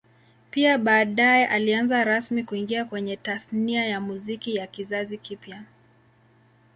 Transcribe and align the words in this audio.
Pia 0.51 0.77
baadae 0.77 1.45
alianza 1.47 2.03
rasmi 2.03 2.43
kuingia 2.43 2.85
kwenye 2.85 3.15
Tasnia 3.17 3.85
ya 3.85 4.01
Muziki 4.01 4.59
wa 4.59 4.67
kizazi 4.67 5.17
kipya 5.17 5.63